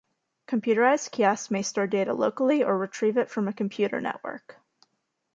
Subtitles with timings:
[0.47, 4.57] Computerized kiosks may store data locally, or retrieve it from a computer network.